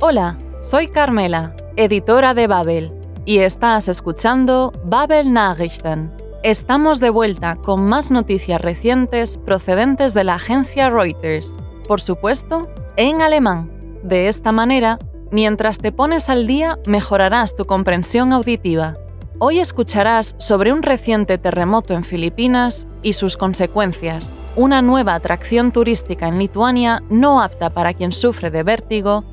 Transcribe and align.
Hola, 0.00 0.38
soy 0.60 0.86
Carmela, 0.86 1.56
editora 1.74 2.32
de 2.32 2.46
Babel, 2.46 2.92
y 3.24 3.38
estás 3.38 3.88
escuchando 3.88 4.72
Babel 4.84 5.32
Nachrichten. 5.32 6.12
Estamos 6.44 7.00
de 7.00 7.10
vuelta 7.10 7.56
con 7.56 7.88
más 7.88 8.12
noticias 8.12 8.60
recientes 8.60 9.38
procedentes 9.38 10.14
de 10.14 10.22
la 10.22 10.34
agencia 10.34 10.88
Reuters, 10.88 11.56
por 11.88 12.00
supuesto, 12.00 12.68
en 12.96 13.22
alemán. 13.22 13.72
De 14.04 14.28
esta 14.28 14.52
manera, 14.52 15.00
mientras 15.32 15.78
te 15.78 15.90
pones 15.90 16.28
al 16.28 16.46
día, 16.46 16.78
mejorarás 16.86 17.56
tu 17.56 17.64
comprensión 17.64 18.32
auditiva. 18.32 18.94
Hoy 19.40 19.58
escucharás 19.58 20.36
sobre 20.38 20.72
un 20.72 20.84
reciente 20.84 21.38
terremoto 21.38 21.94
en 21.94 22.04
Filipinas 22.04 22.86
y 23.02 23.14
sus 23.14 23.36
consecuencias, 23.36 24.38
una 24.54 24.80
nueva 24.80 25.16
atracción 25.16 25.72
turística 25.72 26.28
en 26.28 26.38
Lituania 26.38 27.02
no 27.10 27.42
apta 27.42 27.70
para 27.70 27.94
quien 27.94 28.12
sufre 28.12 28.52
de 28.52 28.62
vértigo 28.62 29.24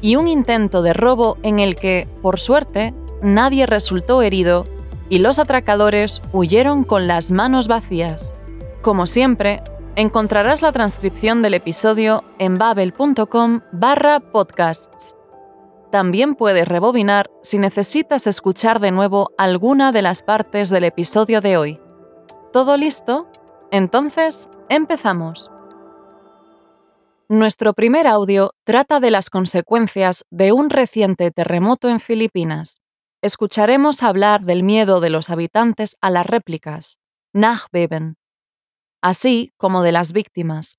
y 0.00 0.16
un 0.16 0.28
intento 0.28 0.82
de 0.82 0.92
robo 0.92 1.38
en 1.42 1.58
el 1.58 1.76
que, 1.76 2.08
por 2.22 2.38
suerte, 2.38 2.94
nadie 3.22 3.66
resultó 3.66 4.22
herido 4.22 4.64
y 5.08 5.18
los 5.18 5.38
atracadores 5.38 6.22
huyeron 6.32 6.84
con 6.84 7.06
las 7.06 7.30
manos 7.30 7.68
vacías. 7.68 8.34
Como 8.82 9.06
siempre, 9.06 9.62
encontrarás 9.94 10.62
la 10.62 10.72
transcripción 10.72 11.42
del 11.42 11.54
episodio 11.54 12.24
en 12.38 12.58
babel.com 12.58 13.60
barra 13.72 14.20
podcasts. 14.20 15.14
También 15.90 16.34
puedes 16.34 16.68
rebobinar 16.68 17.30
si 17.42 17.58
necesitas 17.58 18.26
escuchar 18.26 18.80
de 18.80 18.90
nuevo 18.90 19.30
alguna 19.38 19.92
de 19.92 20.02
las 20.02 20.22
partes 20.22 20.68
del 20.70 20.84
episodio 20.84 21.40
de 21.40 21.56
hoy. 21.56 21.80
¿Todo 22.52 22.76
listo? 22.76 23.28
Entonces, 23.70 24.50
empezamos. 24.68 25.50
Nuestro 27.28 27.74
primer 27.74 28.06
audio 28.06 28.52
trata 28.62 29.00
de 29.00 29.10
las 29.10 29.30
consecuencias 29.30 30.24
de 30.30 30.52
un 30.52 30.70
reciente 30.70 31.32
terremoto 31.32 31.88
en 31.88 31.98
Filipinas. 31.98 32.82
Escucharemos 33.20 34.04
hablar 34.04 34.42
del 34.42 34.62
miedo 34.62 35.00
de 35.00 35.10
los 35.10 35.28
habitantes 35.28 35.96
a 36.00 36.10
las 36.10 36.24
réplicas, 36.24 37.00
Nachbeben, 37.32 38.16
así 39.02 39.52
como 39.56 39.82
de 39.82 39.90
las 39.90 40.12
víctimas. 40.12 40.78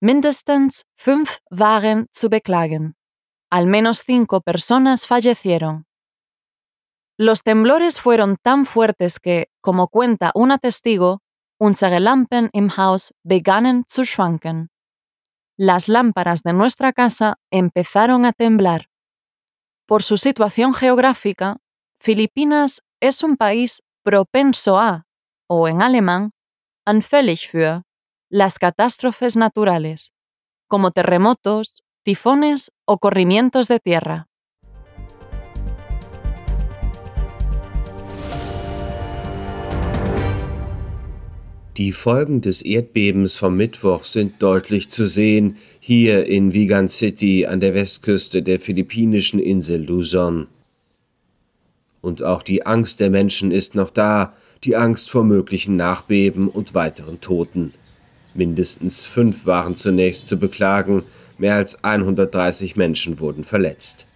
Mindestens 0.00 0.84
fünf 0.94 1.38
waren 1.50 2.06
zu 2.12 2.28
beklagen. 2.28 2.94
Al 3.50 3.66
menos 3.66 4.04
cinco 4.06 4.42
personas 4.42 5.08
fallecieron. 5.08 5.86
Los 7.18 7.42
temblores 7.42 8.00
fueron 8.00 8.36
tan 8.40 8.66
fuertes 8.66 9.18
que, 9.18 9.48
como 9.60 9.88
cuenta 9.88 10.30
una 10.36 10.58
testigo, 10.58 11.22
unsere 11.58 11.98
Lampen 11.98 12.50
im 12.52 12.70
Haus 12.76 13.14
begannen 13.24 13.82
zu 13.88 14.04
schwanken 14.04 14.70
las 15.56 15.88
lámparas 15.88 16.42
de 16.42 16.52
nuestra 16.52 16.92
casa 16.92 17.38
empezaron 17.50 18.24
a 18.26 18.32
temblar. 18.32 18.90
Por 19.86 20.02
su 20.02 20.18
situación 20.18 20.74
geográfica, 20.74 21.58
Filipinas 21.96 22.82
es 23.00 23.22
un 23.22 23.36
país 23.36 23.82
propenso 24.02 24.78
a, 24.78 25.06
o 25.48 25.68
en 25.68 25.80
alemán, 25.80 26.32
anfällig 26.84 27.48
für, 27.50 27.82
las 28.28 28.58
catástrofes 28.58 29.36
naturales, 29.36 30.12
como 30.68 30.90
terremotos, 30.90 31.82
tifones 32.02 32.72
o 32.84 32.98
corrimientos 32.98 33.68
de 33.68 33.80
tierra. 33.80 34.25
Die 41.76 41.92
Folgen 41.92 42.40
des 42.40 42.62
Erdbebens 42.62 43.36
vom 43.36 43.54
Mittwoch 43.54 44.04
sind 44.04 44.42
deutlich 44.42 44.88
zu 44.88 45.04
sehen, 45.04 45.58
hier 45.78 46.26
in 46.26 46.54
Vigan 46.54 46.88
City 46.88 47.44
an 47.44 47.60
der 47.60 47.74
Westküste 47.74 48.42
der 48.42 48.60
philippinischen 48.60 49.38
Insel 49.38 49.84
Luzon. 49.84 50.48
Und 52.00 52.22
auch 52.22 52.42
die 52.42 52.64
Angst 52.64 53.00
der 53.00 53.10
Menschen 53.10 53.50
ist 53.50 53.74
noch 53.74 53.90
da, 53.90 54.32
die 54.64 54.74
Angst 54.74 55.10
vor 55.10 55.22
möglichen 55.22 55.76
Nachbeben 55.76 56.48
und 56.48 56.74
weiteren 56.74 57.20
Toten. 57.20 57.74
Mindestens 58.32 59.04
fünf 59.04 59.44
waren 59.44 59.74
zunächst 59.74 60.28
zu 60.28 60.38
beklagen, 60.38 61.04
mehr 61.36 61.56
als 61.56 61.84
130 61.84 62.76
Menschen 62.76 63.20
wurden 63.20 63.44
verletzt. 63.44 64.06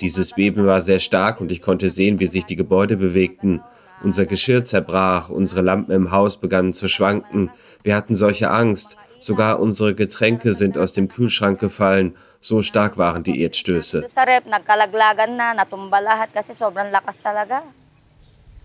Dieses 0.00 0.32
Beben 0.34 0.66
war 0.66 0.80
sehr 0.80 1.00
stark 1.00 1.40
und 1.40 1.50
ich 1.50 1.62
konnte 1.62 1.88
sehen, 1.88 2.20
wie 2.20 2.26
sich 2.26 2.44
die 2.44 2.56
Gebäude 2.56 2.96
bewegten. 2.96 3.60
Unser 4.02 4.26
Geschirr 4.26 4.64
zerbrach, 4.64 5.28
unsere 5.28 5.62
Lampen 5.62 5.92
im 5.92 6.10
Haus 6.10 6.36
begannen 6.38 6.72
zu 6.72 6.88
schwanken. 6.88 7.50
Wir 7.82 7.94
hatten 7.94 8.16
solche 8.16 8.50
Angst. 8.50 8.96
Sogar 9.20 9.60
unsere 9.60 9.94
Getränke 9.94 10.52
sind 10.52 10.76
aus 10.76 10.92
dem 10.92 11.08
Kühlschrank 11.08 11.60
gefallen. 11.60 12.16
So 12.40 12.62
stark 12.62 12.98
waren 12.98 13.22
die 13.22 13.40
Erdstöße. 13.40 14.04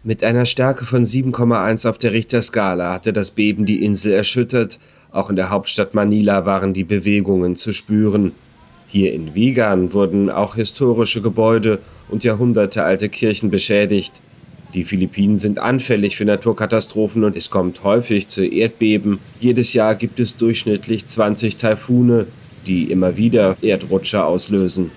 Mit 0.03 0.23
einer 0.23 0.45
Stärke 0.45 0.85
von 0.85 1.03
7,1 1.03 1.87
auf 1.87 1.97
der 1.99 2.13
Richterskala 2.13 2.93
hatte 2.93 3.13
das 3.13 3.31
Beben 3.31 3.65
die 3.65 3.85
Insel 3.85 4.13
erschüttert. 4.13 4.79
Auch 5.11 5.29
in 5.29 5.35
der 5.35 5.51
Hauptstadt 5.51 5.93
Manila 5.93 6.45
waren 6.45 6.73
die 6.73 6.83
Bewegungen 6.83 7.55
zu 7.55 7.73
spüren. 7.73 8.33
Hier 8.87 9.13
in 9.13 9.35
Vigan 9.35 9.93
wurden 9.93 10.31
auch 10.31 10.55
historische 10.55 11.21
Gebäude 11.21 11.79
und 12.09 12.23
jahrhundertealte 12.23 13.09
Kirchen 13.09 13.49
beschädigt. 13.49 14.21
Die 14.73 14.83
Philippinen 14.83 15.37
sind 15.37 15.59
anfällig 15.59 16.17
für 16.17 16.25
Naturkatastrophen 16.25 17.23
und 17.23 17.37
es 17.37 17.49
kommt 17.49 17.83
häufig 17.83 18.27
zu 18.27 18.45
Erdbeben. 18.45 19.19
Jedes 19.39 19.73
Jahr 19.73 19.95
gibt 19.95 20.19
es 20.19 20.35
durchschnittlich 20.35 21.07
20 21.07 21.55
Taifune, 21.55 22.27
die 22.65 22.91
immer 22.91 23.15
wieder 23.15 23.55
Erdrutscher 23.61 24.25
auslösen. 24.25 24.91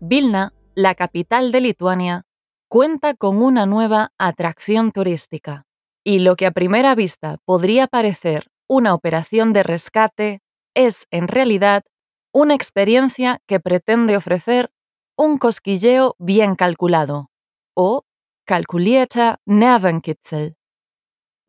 Vilna, 0.00 0.52
la 0.74 0.94
capital 0.94 1.52
de 1.52 1.60
Lituania, 1.60 2.24
cuenta 2.68 3.14
con 3.14 3.36
una 3.40 3.66
nueva 3.66 4.12
atracción 4.18 4.92
turística. 4.92 5.64
Y 6.04 6.18
lo 6.18 6.34
que 6.36 6.46
a 6.46 6.50
primera 6.50 6.94
vista 6.96 7.38
podría 7.44 7.86
parecer 7.86 8.51
una 8.72 8.94
operación 8.94 9.52
de 9.52 9.62
rescate 9.62 10.40
es, 10.74 11.06
en 11.10 11.28
realidad, 11.28 11.84
una 12.32 12.54
experiencia 12.54 13.38
que 13.46 13.60
pretende 13.60 14.16
ofrecer 14.16 14.72
un 15.14 15.36
cosquilleo 15.36 16.16
bien 16.18 16.54
calculado, 16.54 17.30
o 17.74 18.06
calculierter 18.46 19.36
Nervenkitzel. 19.44 20.56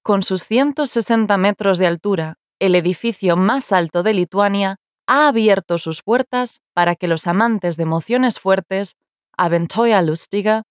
Con 0.02 0.22
sus 0.22 0.44
160 0.44 1.38
metros 1.38 1.80
de 1.80 1.88
altura, 1.88 2.40
el 2.60 2.76
edificio 2.76 3.38
más 3.38 3.72
alto 3.72 4.04
de 4.04 4.14
Lituania 4.14 4.82
ha 5.08 5.30
abierto 5.30 5.78
sus 5.78 6.04
puertas 6.04 6.62
para 6.74 6.98
que 6.98 7.08
los 7.08 7.26
amantes 7.26 7.78
de 7.78 7.84
emociones 7.84 8.38
fuertes, 8.38 8.98
Abenteuerlustige, 9.38 10.64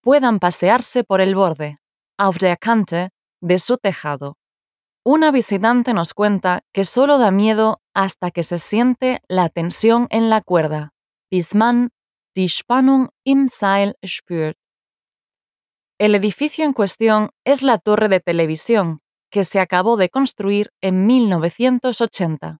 puedan 0.00 0.38
pasearse 0.38 1.04
por 1.04 1.20
el 1.20 1.34
borde, 1.34 1.80
auf 2.16 2.38
der 2.38 2.58
Kante, 2.58 3.10
de 3.42 3.58
su 3.58 3.76
tejado. 3.76 4.38
Una 5.10 5.30
visitante 5.30 5.94
nos 5.94 6.12
cuenta 6.12 6.64
que 6.70 6.84
solo 6.84 7.16
da 7.16 7.30
miedo 7.30 7.80
hasta 7.94 8.30
que 8.30 8.42
se 8.42 8.58
siente 8.58 9.22
la 9.26 9.48
tensión 9.48 10.06
en 10.10 10.28
la 10.28 10.42
cuerda, 10.42 10.92
bis 11.30 11.54
die 12.36 12.46
Spannung 12.46 13.08
im 13.24 13.48
Seil 13.48 13.96
spürt. 14.04 14.58
El 15.98 16.14
edificio 16.14 16.66
en 16.66 16.74
cuestión 16.74 17.30
es 17.46 17.62
la 17.62 17.78
torre 17.78 18.10
de 18.10 18.20
televisión, 18.20 19.00
que 19.30 19.44
se 19.44 19.60
acabó 19.60 19.96
de 19.96 20.10
construir 20.10 20.72
en 20.82 21.06
1980, 21.06 22.58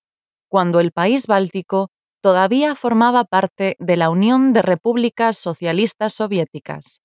cuando 0.48 0.80
el 0.80 0.90
país 0.90 1.26
báltico 1.26 1.90
todavía 2.22 2.74
formaba 2.74 3.24
parte 3.24 3.76
de 3.78 3.98
la 3.98 4.08
Unión 4.08 4.54
de 4.54 4.62
Repúblicas 4.62 5.36
Socialistas 5.36 6.14
Soviéticas. 6.14 7.02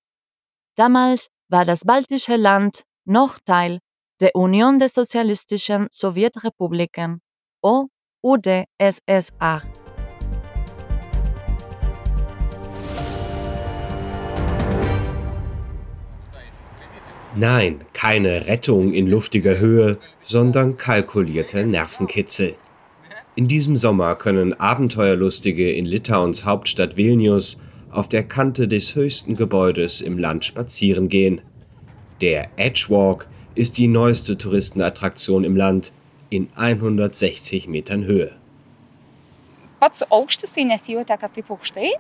Damals 0.78 1.32
war 1.50 1.66
das 1.66 1.84
baltische 1.84 2.38
Land 2.38 2.86
noch 3.04 3.42
Teil 3.44 3.82
der 4.22 4.36
Union 4.36 4.80
des 4.80 4.94
Sozialistischen 4.94 5.88
Sowjetrepubliken 5.92 7.22
UdSSR. 8.22 9.62
Nein, 17.36 17.82
keine 17.94 18.46
Rettung 18.46 18.94
in 18.94 19.08
luftiger 19.08 19.58
Höhe, 19.58 19.98
sondern 20.22 20.78
kalkulierte 20.78 21.66
Nervenkitzel. 21.66 22.56
In 23.36 23.48
diesem 23.48 23.76
Sommer 23.76 24.16
können 24.16 24.54
Abenteuerlustige 24.54 25.72
in 25.72 25.86
Litauens 25.86 26.46
Hauptstadt 26.46 26.96
Vilnius 26.96 27.60
auf 27.90 28.08
der 28.08 28.24
Kante 28.24 28.68
des 28.68 28.96
höchsten 28.96 29.36
Gebäudes 29.36 30.02
im 30.02 30.20
Land 30.20 30.46
spazieren 30.46 31.10
gehen. 31.10 31.42
Der 32.22 32.50
Edgewalk 32.58 33.28
ist 33.56 33.78
die 33.78 33.88
neueste 33.88 34.38
Touristenattraktion 34.38 35.44
im 35.44 35.56
Land 35.56 35.94
in 36.30 36.50
160 36.56 37.68
Metern 37.68 38.06
Höhe. 38.06 38.32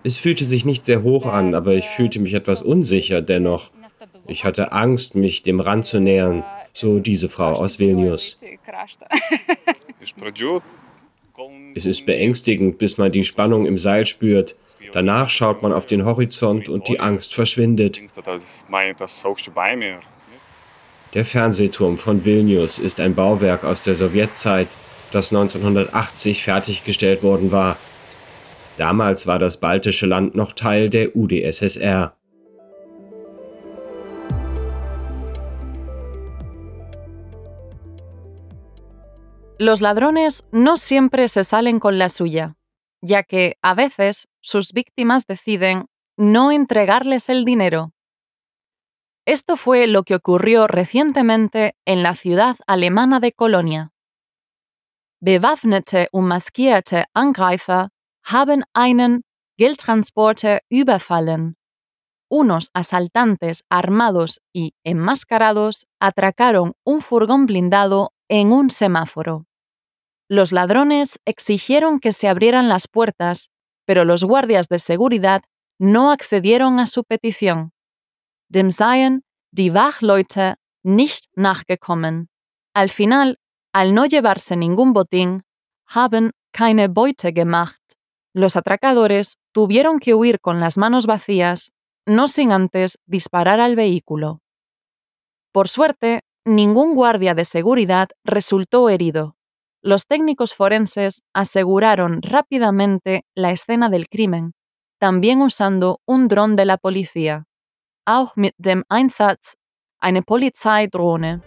Es 0.03 0.17
fühlte 0.17 0.45
sich 0.45 0.63
nicht 0.63 0.85
sehr 0.85 1.03
hoch 1.03 1.25
an, 1.25 1.53
aber 1.53 1.73
ich 1.73 1.85
fühlte 1.85 2.19
mich 2.19 2.33
etwas 2.33 2.61
unsicher 2.63 3.21
dennoch. 3.21 3.71
Ich 4.25 4.45
hatte 4.45 4.71
Angst, 4.71 5.15
mich 5.15 5.44
dem 5.44 5.59
Rand 5.59 5.85
zu 5.85 6.00
nähern, 6.00 6.45
so 6.71 7.00
diese 7.00 7.27
Frau 7.29 7.51
aus 7.51 7.79
Vilnius. 7.79 8.39
Es 11.75 11.85
ist 11.85 12.06
beängstigend, 12.06 12.77
bis 12.77 12.97
man 12.97 13.11
die 13.11 13.23
Spannung 13.23 13.65
im 13.65 13.77
Seil 13.77 14.06
spürt. 14.06 14.56
Danach 14.94 15.29
schaut 15.29 15.61
man 15.63 15.73
auf 15.73 15.85
den 15.85 16.06
Horizont 16.06 16.69
und 16.69 16.88
die 16.88 16.99
Angst 16.99 17.33
verschwindet. 17.33 17.99
Der 21.13 21.25
Fernsehturm 21.25 22.00
von 22.00 22.25
Vilnius 22.25 22.80
ist 22.80 23.00
ein 23.00 23.13
Bauwerk 23.13 23.63
aus 23.63 23.83
der 23.83 23.94
Sowjetzeit, 23.94 24.69
das 25.12 25.31
1980 25.31 26.44
fertiggestellt 26.44 27.21
worden 27.21 27.51
war. 27.51 27.77
Damals 28.77 29.27
war 29.27 29.38
das 29.38 29.57
baltische 29.57 30.07
Land 30.07 30.33
noch 30.33 30.54
Teil 30.54 30.89
der 30.89 31.15
UdSSR. 31.15 32.18
Los 39.59 39.81
ladrones 39.81 40.44
no 40.51 40.77
siempre 40.77 41.27
se 41.27 41.44
salen 41.44 41.80
con 41.80 42.00
la 42.00 42.09
suya, 42.09 42.56
ya 43.01 43.21
que 43.21 43.54
a 43.62 43.75
veces 43.75 44.27
sus 44.42 44.74
víctimas 44.74 45.27
deciden 45.27 45.86
no 46.18 46.51
entregarles 46.51 47.30
el 47.30 47.45
dinero. 47.45 47.92
Esto 49.25 49.55
fue 49.55 49.87
lo 49.87 50.03
que 50.03 50.15
ocurrió 50.15 50.67
recientemente 50.67 51.75
en 51.85 52.03
la 52.03 52.13
ciudad 52.13 52.57
alemana 52.67 53.21
de 53.21 53.31
Colonia. 53.31 53.93
Bewaffnete 55.21 56.09
und 56.11 56.27
maskierte 56.27 57.05
Angreifer 57.13 57.89
haben 58.23 58.65
einen 58.73 59.23
Geldtransporter 59.57 60.61
überfallen. 60.69 61.55
Unos 62.29 62.69
asaltantes 62.73 63.63
armados 63.69 64.41
y 64.51 64.73
enmascarados 64.83 65.87
atracaron 66.01 66.73
un 66.83 66.99
furgón 66.99 67.45
blindado 67.45 68.11
en 68.27 68.51
un 68.51 68.69
semáforo. 68.71 69.45
Los 70.27 70.51
ladrones 70.51 71.19
exigieron 71.25 72.01
que 72.01 72.11
se 72.11 72.27
abrieran 72.27 72.67
las 72.67 72.89
puertas, 72.89 73.51
pero 73.85 74.03
los 74.03 74.25
guardias 74.25 74.67
de 74.67 74.79
seguridad 74.79 75.43
no 75.79 76.11
accedieron 76.11 76.81
a 76.81 76.87
su 76.87 77.05
petición. 77.05 77.71
Dem 78.53 78.69
seien 78.69 79.23
die 79.51 79.73
Wachleute 79.73 80.57
nicht 80.83 81.25
nachgekommen. 81.35 82.29
Al 82.75 82.89
final, 82.89 83.38
al 83.73 83.95
no 83.95 84.05
llevarse 84.05 84.55
ningún 84.55 84.94
botín, 84.94 85.41
haben 85.88 86.31
keine 86.51 86.88
Beute 86.88 87.33
gemacht. 87.33 87.81
Los 88.35 88.55
atracadores 88.55 89.39
tuvieron 89.53 89.97
que 90.00 90.13
huir 90.13 90.39
con 90.39 90.59
las 90.59 90.77
manos 90.77 91.07
vacías, 91.07 91.73
no 92.05 92.27
sin 92.27 92.51
antes 92.51 93.00
disparar 93.07 93.59
al 93.59 93.75
vehículo. 93.75 94.44
Por 95.51 95.67
suerte, 95.67 96.21
ningún 96.45 96.94
guardia 96.94 97.33
de 97.33 97.45
seguridad 97.45 98.09
resultó 98.23 98.88
herido. 98.89 99.35
Los 99.81 100.06
técnicos 100.06 100.53
forenses 100.53 101.23
aseguraron 101.33 102.21
rápidamente 102.21 103.25
la 103.33 103.49
escena 103.49 103.89
del 103.89 104.09
crimen, 104.09 104.53
también 104.99 105.41
usando 105.41 106.01
un 106.06 106.27
dron 106.27 106.56
de 106.56 106.65
la 106.65 106.77
policía, 106.77 107.47
auch 108.05 108.35
mit 108.35 108.53
dem 108.57 108.83
Einsatz 108.89 109.55
eine 110.00 110.21
Polizeidrohne. 110.21 111.41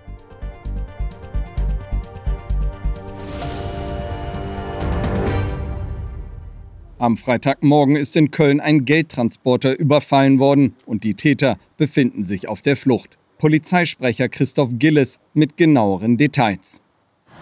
Am 6.99 7.19
Freitagmorgen 7.19 7.97
ist 7.97 8.17
in 8.17 8.31
Köln 8.31 8.59
ein 8.59 8.87
Geldtransporter 8.87 9.79
überfallen 9.79 10.39
worden 10.39 10.75
und 10.87 11.05
die 11.05 11.13
Täter 11.13 11.59
befinden 11.77 12.25
sich 12.25 12.49
auf 12.49 12.63
der 12.63 12.77
Flucht. 12.77 13.19
Polizeisprecher 13.37 14.31
Christoph 14.31 14.71
Gilles 14.73 15.21
mit 15.35 15.59
genaueren 15.59 16.17
Details. 16.17 16.81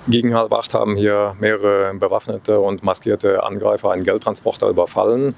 Gegen 0.06 0.34
halb 0.34 0.52
acht 0.52 0.74
haben 0.74 0.96
hier 0.96 1.34
mehrere 1.40 1.94
bewaffnete 1.94 2.60
und 2.60 2.82
maskierte 2.82 3.42
Angreifer 3.42 3.90
einen 3.90 4.04
Geldtransporter 4.04 4.68
überfallen. 4.68 5.34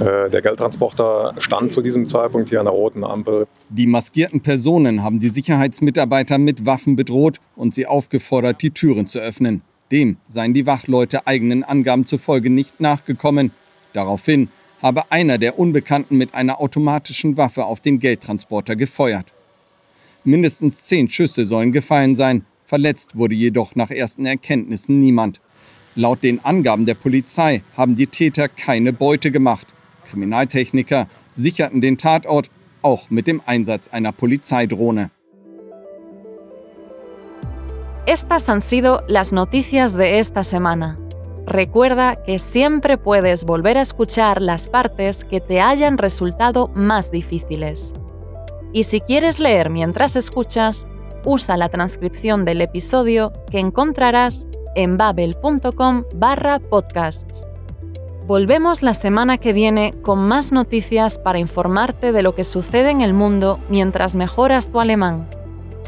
Äh, 0.00 0.28
der 0.30 0.42
Geldtransporter 0.42 1.34
stand 1.38 1.70
zu 1.70 1.80
diesem 1.80 2.06
Zeitpunkt 2.06 2.48
hier 2.48 2.58
an 2.58 2.66
der 2.66 2.74
roten 2.74 3.04
Ampel. 3.04 3.46
Die 3.68 3.86
maskierten 3.86 4.40
Personen 4.40 5.04
haben 5.04 5.20
die 5.20 5.28
Sicherheitsmitarbeiter 5.28 6.38
mit 6.38 6.66
Waffen 6.66 6.96
bedroht 6.96 7.38
und 7.54 7.72
sie 7.72 7.86
aufgefordert, 7.86 8.62
die 8.62 8.72
Türen 8.72 9.06
zu 9.06 9.20
öffnen. 9.20 9.62
Dem 9.92 10.16
seien 10.28 10.54
die 10.54 10.66
Wachleute 10.66 11.28
eigenen 11.28 11.62
Angaben 11.62 12.04
zufolge 12.04 12.50
nicht 12.50 12.80
nachgekommen. 12.80 13.52
Daraufhin 13.92 14.48
habe 14.82 15.10
einer 15.12 15.38
der 15.38 15.56
Unbekannten 15.56 16.16
mit 16.16 16.34
einer 16.34 16.60
automatischen 16.60 17.36
Waffe 17.36 17.64
auf 17.64 17.80
den 17.80 18.00
Geldtransporter 18.00 18.74
gefeuert. 18.74 19.26
Mindestens 20.24 20.84
zehn 20.86 21.08
Schüsse 21.08 21.46
sollen 21.46 21.70
gefallen 21.70 22.16
sein. 22.16 22.44
Verletzt 22.70 23.16
wurde 23.16 23.34
jedoch 23.34 23.74
nach 23.74 23.90
ersten 23.90 24.26
Erkenntnissen 24.26 25.00
niemand. 25.00 25.40
Laut 25.96 26.22
den 26.22 26.38
Angaben 26.44 26.86
der 26.86 26.94
Polizei 26.94 27.62
haben 27.76 27.96
die 27.96 28.06
Täter 28.06 28.48
keine 28.48 28.92
Beute 28.92 29.32
gemacht. 29.32 29.66
Kriminaltechniker 30.08 31.08
sicherten 31.32 31.80
den 31.80 31.98
Tatort 31.98 32.48
auch 32.80 33.10
mit 33.10 33.26
dem 33.26 33.42
Einsatz 33.44 33.88
einer 33.88 34.12
Polizeidrohne. 34.12 35.10
Estas 38.06 38.48
han 38.48 38.60
sido 38.60 39.00
las 39.08 39.32
noticias 39.32 39.94
de 39.94 40.20
esta 40.20 40.44
semana. 40.44 40.96
Recuerda 41.48 42.22
que 42.24 42.38
siempre 42.38 42.98
puedes 42.98 43.46
volver 43.46 43.78
a 43.78 43.82
escuchar 43.82 44.40
las 44.40 44.68
partes 44.68 45.24
que 45.24 45.40
te 45.40 45.60
hayan 45.60 45.98
resultado 45.98 46.70
más 46.76 47.10
difíciles. 47.10 47.94
Y 48.72 48.84
si 48.84 49.00
quieres 49.00 49.40
leer 49.40 49.70
mientras 49.70 50.14
escuchas, 50.14 50.86
usa 51.24 51.56
la 51.56 51.68
transcripción 51.68 52.44
del 52.44 52.60
episodio 52.60 53.32
que 53.50 53.58
encontrarás 53.58 54.48
en 54.74 54.96
babel.com 54.96 56.04
barra 56.14 56.58
podcasts. 56.58 57.46
Volvemos 58.26 58.82
la 58.82 58.94
semana 58.94 59.38
que 59.38 59.52
viene 59.52 59.92
con 60.02 60.20
más 60.20 60.52
noticias 60.52 61.18
para 61.18 61.40
informarte 61.40 62.12
de 62.12 62.22
lo 62.22 62.34
que 62.34 62.44
sucede 62.44 62.90
en 62.90 63.00
el 63.00 63.12
mundo 63.12 63.58
mientras 63.68 64.14
mejoras 64.14 64.70
tu 64.70 64.78
alemán. 64.78 65.28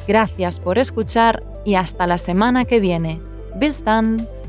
Gracias 0.09 0.59
por 0.59 0.79
escuchar 0.79 1.41
y 1.65 1.77
hasta 1.77 2.07
la 2.07 2.19
semana 2.19 2.65
que 2.65 2.81
viene. 2.81 3.21
Bis 3.55 3.85
dann! 3.85 4.42